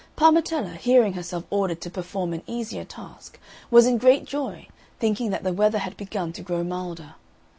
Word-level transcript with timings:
Parmetella, 0.15 0.77
hearing 0.77 1.13
herself 1.13 1.43
ordered 1.51 1.79
to 1.81 1.89
perform 1.91 2.33
an 2.33 2.41
easier 2.47 2.83
task, 2.83 3.37
was 3.69 3.85
in 3.85 3.99
great 3.99 4.25
joy, 4.25 4.67
thinking 4.99 5.29
that 5.29 5.43
the 5.43 5.53
weather 5.53 5.77
had 5.77 5.95
begun 5.95 6.33
to 6.33 6.41
grow 6.41 6.63
milder. 6.63 7.13